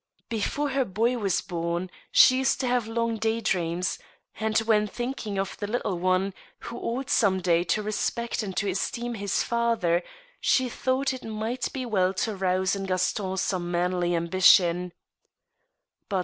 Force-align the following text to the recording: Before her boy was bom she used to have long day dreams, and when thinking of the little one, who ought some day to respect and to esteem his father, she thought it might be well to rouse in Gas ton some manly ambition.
Before 0.29 0.69
her 0.69 0.83
boy 0.83 1.19
was 1.19 1.41
bom 1.41 1.87
she 2.11 2.37
used 2.39 2.59
to 2.61 2.67
have 2.67 2.87
long 2.87 3.17
day 3.17 3.39
dreams, 3.39 3.99
and 4.39 4.57
when 4.57 4.87
thinking 4.87 5.37
of 5.37 5.55
the 5.57 5.67
little 5.67 5.99
one, 5.99 6.33
who 6.61 6.79
ought 6.79 7.07
some 7.11 7.39
day 7.39 7.63
to 7.65 7.83
respect 7.83 8.41
and 8.41 8.57
to 8.57 8.67
esteem 8.67 9.13
his 9.13 9.43
father, 9.43 10.01
she 10.39 10.69
thought 10.69 11.13
it 11.13 11.23
might 11.23 11.71
be 11.71 11.85
well 11.85 12.15
to 12.15 12.35
rouse 12.35 12.75
in 12.75 12.85
Gas 12.85 13.13
ton 13.13 13.37
some 13.37 13.69
manly 13.69 14.15
ambition. 14.15 14.91